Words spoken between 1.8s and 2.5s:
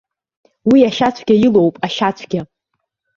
ашьацәгьа!